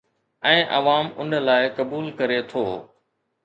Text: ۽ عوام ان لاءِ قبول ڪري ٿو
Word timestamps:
۽ 0.51 0.63
عوام 0.77 1.11
ان 1.25 1.29
لاءِ 1.49 1.69
قبول 1.77 2.11
ڪري 2.23 2.41
ٿو 2.51 2.65